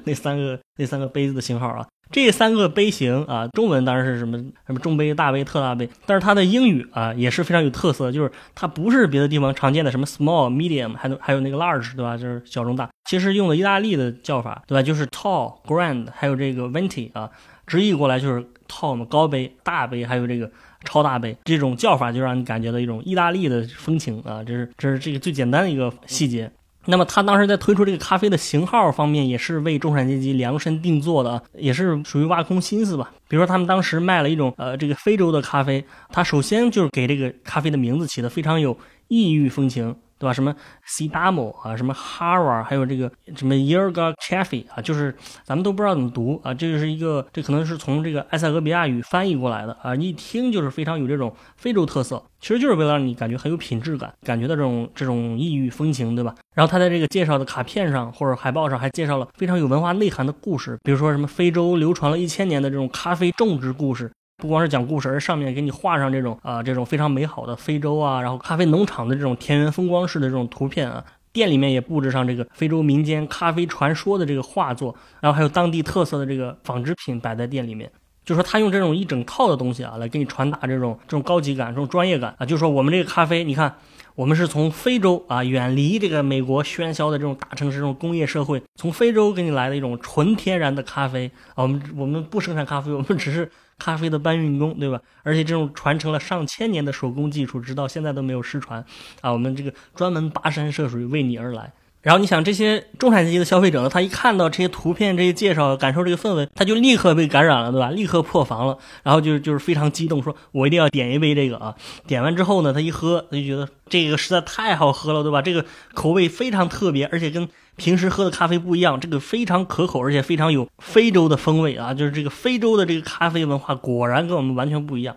[0.05, 12.16] 那三个那三个杯子的型号啊。”这三个杯型啊，中文当然是什么什么中杯、大杯、特大杯，但是它的英语啊也是非常有特色，就是它不是别的地方常见的什么 small、medium，还有还有那个 large，对吧？
[12.16, 14.81] 就是小中大，其实用的意大利的叫法，对吧？
[14.81, 17.29] 就是 tall、grand，还有这个 venti 啊，
[17.66, 20.49] 直译过来就是 tall，高杯、大杯，还有这个
[20.85, 26.53] 超大杯，这种叫法就让你感觉到一种意大利的风情啊，这是这是这个最简单的一个细节。
[26.87, 33.11] 那么他当时在推出这个咖啡的型号方面，也是为中产阶级量身定做的，也是属于挖空心思吧。
[33.29, 38.77] 比如说他们当时卖了一种呃这个非洲的咖啡，他首先就是给这个咖啡的名字起的非常有
[39.09, 40.33] 异域风情对吧？
[40.33, 46.55] 什么 C Damo 啊，什么 Hara，还有这个什么 Yerga Chaffee 啊，就是咱们都不知道怎么读啊。
[46.55, 49.94] 这就是一个，这可能是从这个埃塞俄比亚语翻译过来的啊。
[49.94, 56.35] 你一听就是非常有这种非洲特色，其实就是为了让你感觉很有品质感，感觉到这种这种异域风情，对吧？
[56.55, 64.11] 然后他在这个介绍的卡片上或者海报上还介绍了非常有文化内涵的故事，比如说什么非洲流传了一千年的这种咖啡种植故事。
[64.38, 77.90] 不光是讲故事，而上面给你画上这种啊，这种非常美好的非洲啊，然后咖啡农场的这种田园风光式的这种图片啊，店里面也布置上这个非洲民间咖啡传说的这个画作，然后还有当地特色的这个纺织品摆在店里面，
[78.27, 83.75] 就说他用这种一整套的东西啊，来给你传达这种这种高级感、这种专业感啊，就说我们这个咖啡，你看。
[84.14, 91.64] 我们是从非洲啊，远离这个美国喧嚣的这种大城市、这种工业社会，从非洲给你来的一种纯天然的咖啡啊。
[91.64, 95.01] 我们我们不生产咖啡，我们只是咖啡的搬运工，对吧？
[95.23, 98.85] 而且这种传承了上千年的手工技术，直到现在都没有失传
[99.21, 99.33] 啊。
[99.33, 101.73] 我们这个专门跋山涉水为你而来。
[102.07, 107.90] 然后你想这些中产阶级的消费者呢，他一看到这些图片、这些介绍，感受这个氛围，他就立刻被感染了，对吧？
[107.90, 111.75] 立刻破防了，然后就就是非常激动，说我一定要点一杯这个啊！
[112.07, 115.42] 点完之后呢，他一喝，他就觉得这个实在太好喝了，对吧？
[115.42, 115.64] 这个
[115.95, 121.92] 口味非常特别，而且跟平时喝的咖啡不一样，这个非常可口，而且非常有非洲的风味啊！
[121.92, 125.16] 就是这个非洲的这个咖啡文化果然跟我们完全不一样。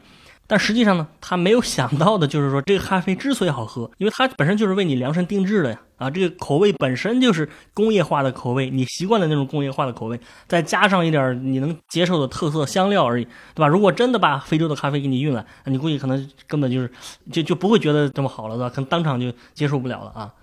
[0.50, 5.80] 但实际上呢，他没有想到的就是说，这个咖啡之所以好喝，因为它本身就是为你量身定制的呀。
[5.98, 13.68] 啊，这个口味本身就是工业化的口味，你习惯的那种工业化的口味，再加上一点你能接受的特色香料而已，对吧？
[13.68, 16.90] 如果真的把非洲的咖啡给你运来，你估计可能根本就是
[17.32, 18.70] 就就不会觉得这么好了，对吧？
[18.70, 20.34] 可能当场就接受不了了啊。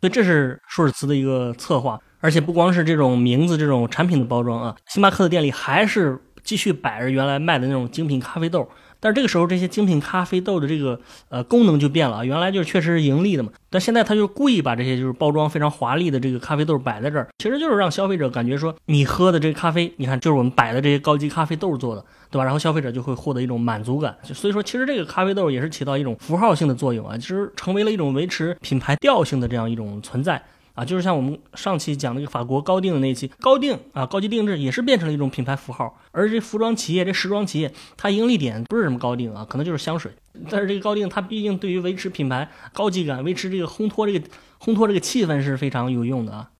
[0.00, 8.68] 所以这是舒尔茨的一个策划，而且不光是这种名字、这种产品的包装啊，星巴克的店里还是继续摆着原来卖的那种精品咖啡豆。
[9.00, 22.44] 但是这个时候，这些精品咖啡豆的这个呃功能就变了啊，原来就是确实是盈利的嘛，但现在他就故意把这些就是包装非常华丽的这个咖啡豆摆在这儿，其实就是让消费者感觉说你喝的这个咖啡，你看就是我们摆的这些高级咖啡豆做的，对吧？
[22.44, 24.16] 然后消费者就会获得一种满足感。
[24.22, 30.42] 所以说，其实这个咖啡豆也是起到一种符号性的作用啊，其实成为了一种维持品牌调性的这样一种存在。
[30.74, 36.00] 啊，就是像我们上期讲那个法国高定的那期，高定啊，高级定制也是变成了一种品牌符号。
[36.10, 40.12] 而这服装企业、这时装企业，它盈利点不是什么高定啊，可能就是香水。
[40.50, 46.50] 但是这个高定，它毕竟对于维持品牌高级感、维持这个烘托这个烘托这个气氛是非常有用的啊。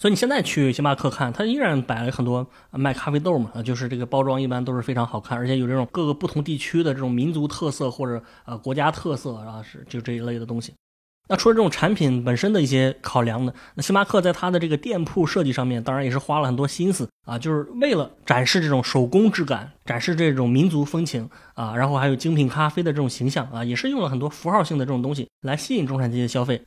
[0.00, 10.72] 所以你现在去星巴克看，它依然摆了很多卖咖啡豆嘛，啊，就是这个包装一般都是非常好看，而且有这种各个不同地区的这种民族特色或者呃国家特色啊，是就这一类的东西。
[11.28, 26.62] 那除了这种产品本身的一些考量呢，那星巴克在它的这个店铺设计上面，当然也是花了很多心思啊，就是为了展示这种手工质感，展示这种民族风情啊，然后还有精品咖啡的这种形象啊，也是用了很多符号性的这种东西来吸引中产阶级消费。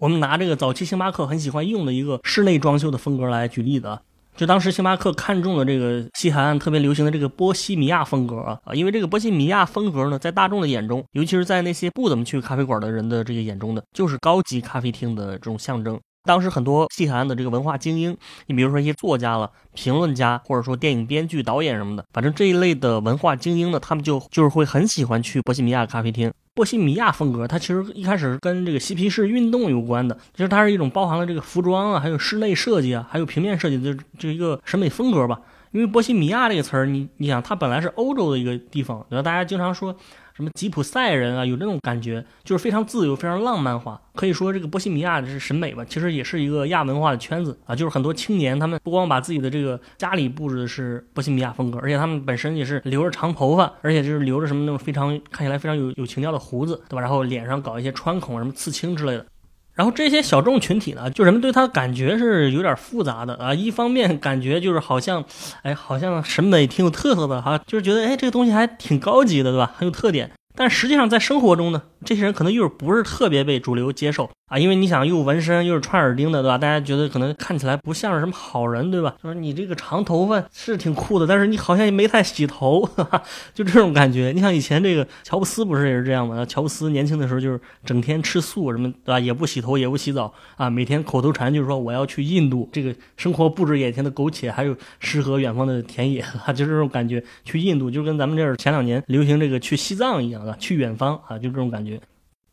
[0.00, 4.02] 我们拿这个早期星巴克很喜欢用的一个室内装修的风格来举例子啊。
[4.36, 16.00] 就当时星巴克看中了这个西海岸特别流行的这个波西米亚风格啊啊，因为这个波西米亚风格呢，在大众的眼中，尤其是在那些不怎么去咖啡馆的人的这个眼中的，就是高级咖啡厅的这种象征。
[16.24, 26.32] 当时很多西海岸的这个文化精英，你比如说一些作家了、评论家，或者说电影编剧、导演什么的，反正这一类的文化精英呢，他们就就是会很喜欢去波西米亚咖啡厅。
[26.54, 35.40] 波西米亚风格，它其实一开始跟这个嬉皮士运动有关的，其实它是一种包含了这个服装啊，还有室内设计啊，还有平面设计的这一个审美风格吧。
[35.72, 39.94] 因为波西米亚这个词儿，你你想，它本来是欧洲的一个地方，然后大家经常说。
[40.34, 44.00] 什么吉普赛人啊，有那种感觉，就是非常自由、非常浪漫化。
[44.14, 47.74] 可以说，这个波西米亚是审美吧，其实也是一个亚文化的圈子啊。
[47.74, 57.00] 就是很多青年，他们不光把自己的这个家里布置的是波西米亚风格，而且他们本身也是留着长头发，而且就是留着什么那种非常看起来非常有有情调的胡子，对吧？
[57.00, 59.24] 然后脸上搞一些穿孔、什么刺青之类的。
[59.74, 63.52] 然后这些小众群体呢，就人们对他感觉是有点复杂的啊。
[63.52, 65.24] 一方面感觉就是好像，
[65.62, 69.74] 哎，好像审美挺有特色的哈，就是觉得哎，这个东西还挺高级的，对吧？
[69.76, 70.30] 很有特点。
[70.56, 74.30] 但实际上在生活中呢，这些人可能又不是特别被主流接受。
[74.46, 76.58] 啊，因为你想又纹身又是穿耳钉的，对吧？
[76.58, 79.14] 大家觉得可能看起来不像是什么好人，对吧？
[79.20, 83.22] 就是你这个长头发是挺酷的，但是你好像也没太洗头， 哈哈
[83.54, 84.32] 就这种感觉。
[84.34, 86.44] 你像以前这个乔布斯不是也是这样吗？
[86.44, 89.18] 乔布斯年轻的时候就是整天吃素什么，对吧？
[89.18, 97.24] 也不洗头也不洗澡啊，每天口头禅就是说我要去印度，这个生活不止眼前的苟且，还有诗和远方的田野 啊，就这种感觉。
[97.46, 102.00] 去印度就跟咱们这儿前两年流行这个去西藏一样的，去远方啊，就这种感觉。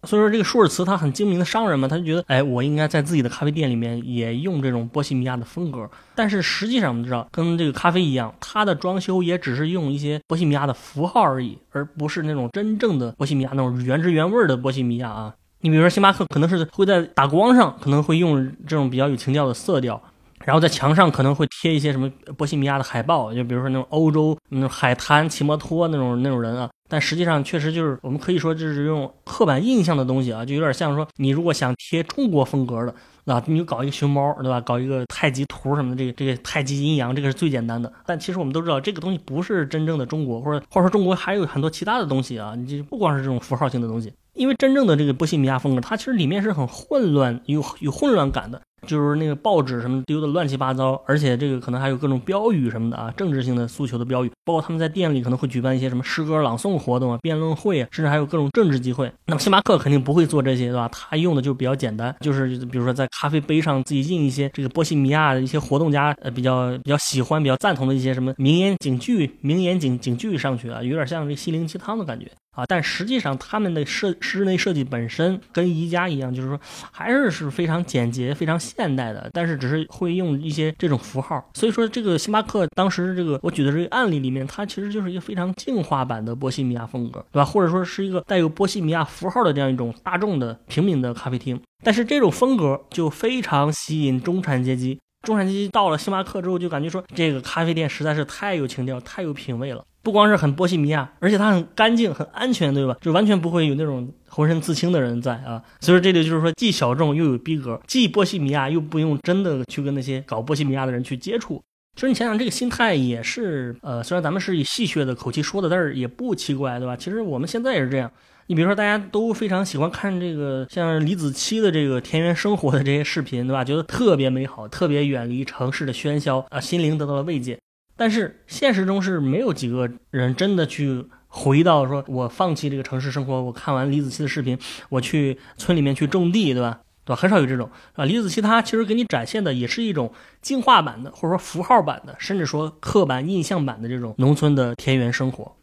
[0.04, 5.88] 所以说，这个舒尔茨他很精明的商人嘛，他就觉得，哎，我应该在自己的咖啡店里面也用这种波西米亚的风格。
[6.15, 15.36] 但是实际上，我们知道，跟这个咖啡一样，它的装修也只是用一些波西米亚的符号而已，而不是那种真正的波西米亚那种原汁原味的波西米亚啊。
[15.60, 20.01] 你比如说星巴克可能是会在打光上可能会用这种比较有情调的色调。
[20.43, 32.93] 然后在墙上可能会贴一些什么波西米亚的海报，就比如说那种欧洲那种海滩骑摩托那种那种人啊，但实际上确实就是我们可以说就是用刻板印象的东西啊，就有点像说你如果想贴中国风格的
[33.34, 34.60] 啊，你就搞一个熊猫对吧？
[34.60, 37.89] 搞一个太极图什么的，这个这个太极阴阳这个是最简单的。
[38.06, 48.61] 但其实我们都知道这个东西不是真正的中国，或者或者说中国还有很多其他的东西啊，你就不光是这种符号性的东西，因为真正的这个波西米亚风格，它其实里面是很混乱，有有混乱感的。
[48.87, 59.11] 就是那个报纸什么丢的乱七八糟，而且这个可能还有各种标语什么的啊，政治性的诉求的标语，包括他们在店里可能会举办一些什么诗歌朗诵活动啊、辩论会啊，甚至还有各种政治机会。
[59.27, 60.89] 那么星巴克肯定不会做这些，对吧？
[60.91, 72.31] 他用的就比较简单，就是比如说在咖啡杯上自己印一些这个波西米亚的一些活动家呃比较 比较喜欢、比较赞同的一些什么名言警句、名言警警句上去啊，有点像这心灵鸡汤的感觉。
[72.51, 76.59] 啊，但实际上他们的设室内设计本身跟宜家一样，就是说
[76.91, 81.49] 还是是非常简洁、非常现代的，但是只是会用一些这种符号。
[81.53, 87.45] 所以说，这个星巴克当时这个我举的这个案例里面，它其实就是一个非常净化版的波西米亚风格，对吧？
[87.45, 91.59] 或者说是一个带有波西米亚符号的这样一种大众的平民的咖啡厅。
[91.83, 94.99] 但是这种风格就非常吸引中产阶级。
[95.25, 99.83] 中产阶级到了星巴克之后，就感觉说这个咖啡店实在是太有情调、太有品味了。
[100.03, 102.97] 不光是很波西米亚，而且它很干净、很安全，对吧？
[103.01, 105.61] 就完全不会有那种浑身刺青的人在啊。
[105.79, 111.61] 所以说这里就是说，既小众又有逼格，既波西米亚又不用真的去跟那些搞波西米亚的人去接触。
[111.95, 116.95] 其实你想想，这个心态也是，呃，虽然咱们是以戏谑的口气说的，但是也不奇怪，对吧？
[116.95, 118.09] 其实我们现在也是这样。
[118.47, 123.63] 你比如说，大家都非常喜欢看这个像李子柒的这个田园生活的这些视频，对吧？
[123.63, 127.59] 觉得特别美好，特别远离城市的喧嚣啊，心灵得到了慰藉。
[128.01, 134.57] 但是现实中是没有几个人真的去回到说，我放弃这个城市生活，我看完李子柒的视频，
[134.89, 136.79] 我去村里面去种地，对吧？
[137.05, 137.21] 对吧？
[137.21, 138.03] 很少有这种啊。
[138.05, 140.11] 李子柒他其实给你展现的也是一种
[140.41, 145.55] 进化版的，或者说符号版的，甚至说刻板印象版的这种农村的田园生活。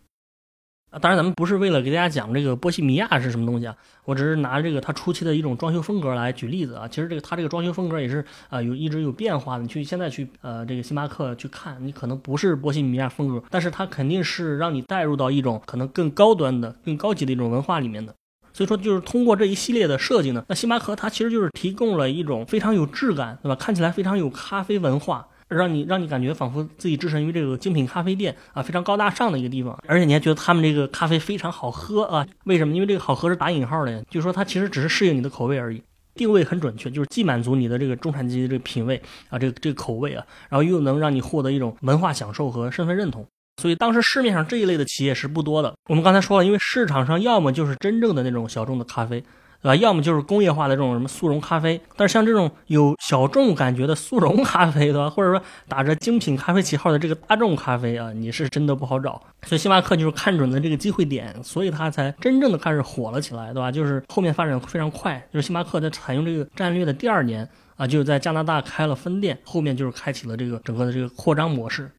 [0.90, 6.88] 啊，当然，咱们不是为了给大家讲这个波西米亚是什么东西啊，我只是拿这个它初期的一种装修风格来举例子啊。
[6.88, 9.62] 其实这个它这个装修风格也是啊有一直有变化的。
[9.62, 18.14] 你去现在去呃这个星巴克去看，你可能不是波西米亚风格，但是它肯定是让你带入到一种可能更高端的、更高级的一种文化里面的。
[18.54, 23.54] 所以说，就是通过这一系列的设计呢，那星巴克它其实就是提供了一种非常有质感，对吧？
[23.54, 25.28] 看起来非常有咖啡文化。
[25.48, 32.26] 让你让你感觉仿佛自己置身于这个精品咖啡店啊，非常高大上的一个地方，而且你还觉得他们这个咖啡非常好喝啊？
[32.44, 32.74] 为什么？
[32.74, 35.82] 因为这个好喝是打引号的，就是说它其实只是适应你的口味而已，
[36.14, 43.26] 定位很准确，就是既满足你的这个中产阶级的这个品味啊，这个这个口味啊，然后又能让你获得一种文化享受和身份认同。
[43.60, 45.74] 所以当时市面上这一类的企业是不多的。
[45.88, 49.24] 我们刚才说了，因为市场上要么就是真正的那种小众的咖啡。
[49.60, 49.76] 对吧？
[49.76, 55.10] 要么就是工业化的这种什么速溶咖啡，但是像这种有小众感觉的速溶咖啡，对吧？
[55.10, 59.20] 或者说打着精品咖啡旗号的这个大众咖啡啊，你是真的不好找。
[59.42, 63.70] 所以星巴克就是看准了这个机会点，所以它才真正的开始火了起来，对吧？
[63.72, 71.90] 就是后面发展非常快，就是星巴克在采用这个战略的第二年啊，就在加拿大开了分店，后面就是开启了这个整个的这个扩张模式。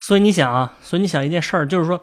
[0.00, 2.00] 所以你想啊，所以你想一件事儿，就是说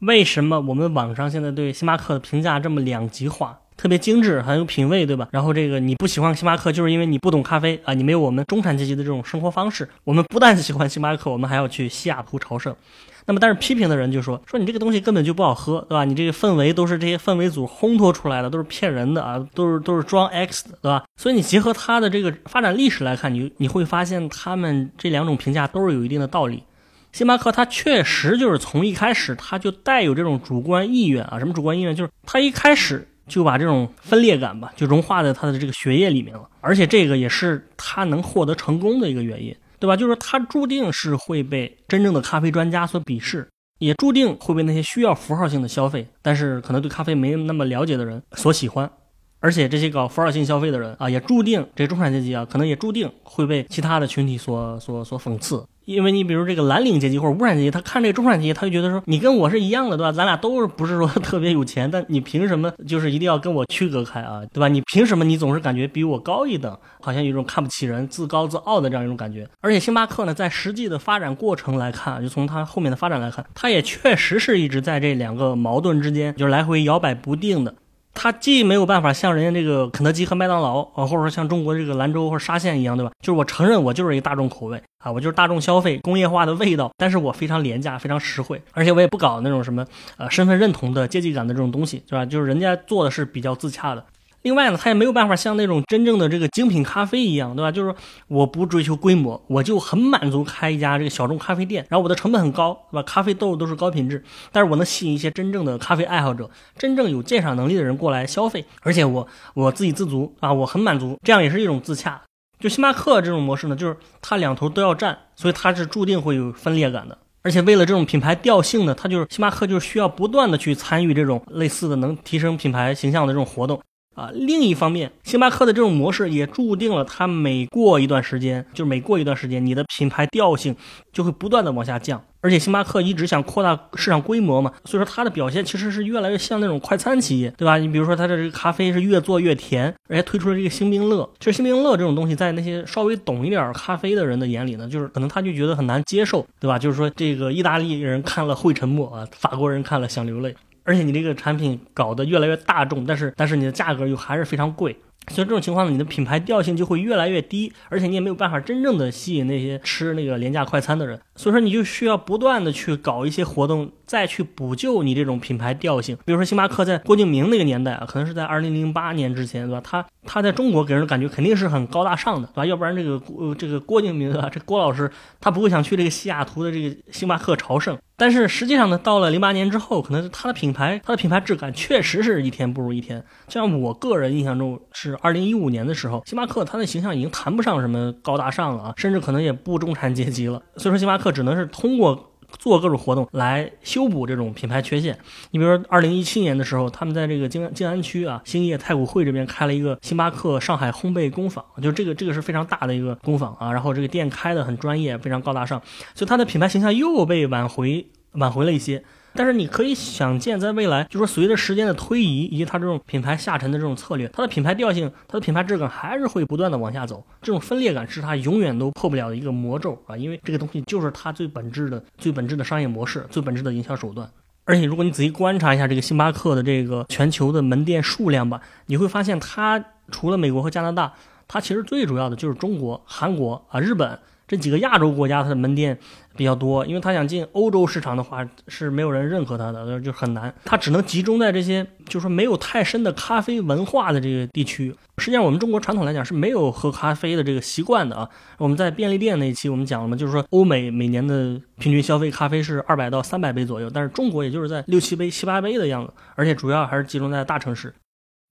[0.00, 3.60] 为什么我们网上现在对星巴克的评价这么两极化？
[3.80, 5.26] 特别精致，很有品味，对吧？
[5.32, 9.88] 然后这个你不喜欢星巴克，就是因为你不懂咖啡啊，你没有我们中产阶级的这种生活方式。
[10.04, 12.76] 我们不但喜欢星巴克，我们还要去西雅图朝圣。
[13.24, 16.04] 那么，但是批评的人就说说你这个东西根本就不好喝，对吧？
[16.04, 21.04] 你这个氛围都是这些氛围组烘托出来的，都是骗人的啊，都是都是装 X 的，对吧？
[21.16, 26.64] 所以你结合它的这个发展历史来看，你你会发现他们这两种评价都是有一定的道理。
[27.12, 31.96] 星巴克它确实就是从一开始它就带有这种主观意愿啊，什么主观意愿？
[31.96, 33.06] 就是它一开始。
[33.30, 39.96] 就把这种分裂感吧，就融化在他的这个血液里面了，而且这个也是他能获得成功的一个原因，对吧？
[39.96, 48.90] 就是他注定是会被真正的咖啡专家所鄙视，也注定会被那些需要符号性的消费，但是可能对咖啡没那么了解的人所喜欢，
[49.38, 55.64] 而且这些搞符号性消费的人啊，也注定这中产阶级啊，可能也注定会被其他的群体所所所讽刺。
[55.90, 60.12] 因为你比如这个蓝领阶级或者无产阶级，他看这个中产阶级，他就觉得说你跟我是一样的，对吧？
[60.12, 64.68] 咱俩都是不是说特别有钱，但你凭什么就是一定要跟我区隔开啊， 对吧？
[64.68, 69.48] 你凭什么你总是感觉比我高一等，好像有一种看不起人、自高自傲的这样一种感觉。
[69.60, 77.74] 而且星巴克呢，在实际的发展过程来看，就从它后面的发展来看，它也确实是一直在这两个矛盾之间，就是来回摇摆不定的。
[78.12, 83.12] 它既没有办法像人家这个肯德基和麦当劳啊，或者说像中国这个兰州或者沙县一样，对吧？
[83.20, 89.86] 就是我承认我就是一个大众口味啊，我就是大众消费工业化的味道，但是我非常廉价，非常实惠，而且我也不搞那种什么
[90.16, 92.26] 呃身份认同的阶级感的这种东西，对吧？
[92.26, 94.04] 就是人家做的是比较自洽的。
[94.42, 97.70] 另外呢，它也没有办法像那种真正的这个精品咖啡一样，对吧？
[97.70, 97.94] 就是
[98.28, 103.02] 我不追求规模，我就很满足开一家这个小众咖啡店，然后我的成本很高，对吧？
[103.02, 112.20] 咖啡豆都是高品质，但是我能吸引一些真正的咖啡爱好者，真正有鉴赏能力的人过来消费，而且我我自给自足啊，我很满足，这样也是一种自洽。
[112.58, 117.16] 就星巴克这种模式呢，就是它两头都要占，所以它是注定会有分裂感的。
[117.42, 123.80] 而且为了这种品牌调性呢，它就是星巴克就是需要不断的去参与这种类似的能提升品牌形象的这种活动。
[124.20, 130.76] 啊，另一方面，星巴克的这种模式也注定了它每过一段时间，就是每过一段时间，你的品牌调性
[131.10, 132.22] 就会不断的往下降。
[132.42, 137.78] 而且星巴克一直想扩大市场规模嘛，所以说它的表现其实是越来越像那种快餐企业，对吧？
[137.78, 141.26] 你比如说它的这个咖啡是越做越甜，而且推出了这个星冰乐。
[141.38, 146.78] 其实星冰乐这种东西，在那些稍微懂一点咖啡的人的眼里呢，就是可能他就觉得很难接受，对吧？
[146.78, 150.54] 就是说这个意大利人看了会沉默啊，法国人看了想流泪。
[150.84, 154.96] 而且你这个产品搞得越来越大众，但是但是你的价格又还是非常贵。
[155.28, 161.20] 所以这种情况呢，你的品牌调性就会越来越低，而且你也没有办法真正的吸引那些吃那个廉价快餐的人。
[161.40, 166.14] 所以说，你就需要不断的去搞一些活动，再去补救你这种品牌调性。
[166.26, 169.80] 比如说，星巴克在郭敬明那个年代啊，可能是在二零零八年之前，对吧？
[169.82, 172.66] 他他在中国给人的感觉肯定是很高大上的，对吧？
[172.66, 175.10] 要不然这个呃这个郭敬明啊，这郭老师
[175.40, 177.96] 他不会想去这个西雅图的这个星巴克朝圣。
[178.16, 183.24] 但是实际上呢，到了零八年之后，可能他的品牌他的品牌质感确实是一天不如一天。
[183.48, 185.16] 像我个人印象中是。
[185.22, 190.60] 二零一五年的时候，星巴克它的形象已经谈不上什么高大上了啊，甚至可能也不中产阶级了。
[190.76, 195.16] 所以说，星巴克只能是通过做各种活动来修补这种品牌缺陷。
[195.52, 203.72] 你比如说，二零一七年的时候，他们在这个静安静安区啊，兴业太古汇这边开了一个星巴克上海烘焙工坊，就这个这个是非常大的一个工坊啊。
[203.72, 205.80] 然后这个店开的很专业，非常高大上，
[206.14, 209.04] 所以它的品牌形象又被挽回挽回了一些。
[209.34, 217.24] 但是你可以想见，在未来，就说随着时间的推移，以及它这种品牌下沉的这种策略，它的品牌调性、它的品牌质感还是会不断的往下走。
[217.40, 220.16] 这种分裂感是它永远都破不了的一个魔咒啊！
[220.16, 224.28] 因为这个东西就是它最本质的、最本质的商业模式、最本质的营销手段。
[224.64, 231.12] 而且，如果你仔细观察一下这个星巴克的这个全球的门店数量吧，你会发现它除了美国和加拿大，
[231.48, 234.18] 它其实最主要的就是中国、韩国啊、日本。
[234.46, 235.96] 这几个亚洲国家，它的门店
[236.36, 240.52] 比较多，因为他想进欧洲市场的话，是没有人认可他的，就很难。
[240.64, 244.94] 他只能集中在这些，就是说没有太深的咖啡文化的这个地区。
[245.18, 248.28] 实际上，我们中国传统来讲是没有喝咖啡的这个习惯的啊。
[248.58, 257.92] 我们在便利店那一期我们讲了嘛，就是说欧美每年的平均消费咖啡是二百到三百杯左右，但是中国也就是在六七杯、七八杯的样子，而且主要还是集中在大城市。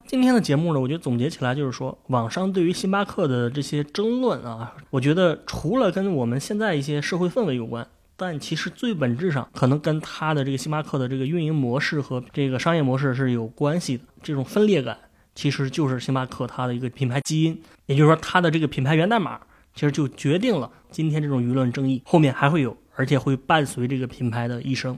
[0.09, 7.87] 今天的节目呢，我觉得总结起来就是说，网上对于星巴克的这些争论啊，我觉得除了跟我们现在一些社会氛围有关，
[8.17, 14.03] 但其实最本质上可能跟它的这个星巴克的这个运营模式和这个商业模式是有关系的。
[14.23, 14.97] 这种分裂感
[15.35, 19.39] 其实就是星巴克它的一个品牌基因，也就是说它的这个品牌源代码，
[19.75, 24.97] 其实就决定了今天这种舆论争议后面还会有，而且会伴随这个品牌的一生。